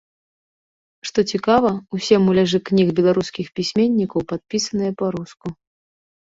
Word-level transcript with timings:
Што 1.09 1.19
цікава, 1.33 1.71
усе 1.97 2.15
муляжы 2.25 2.59
кніг 2.71 2.87
беларускіх 3.03 3.47
пісьменнікаў 3.61 4.19
падпісаныя 4.35 4.91
па-руску. 5.05 5.47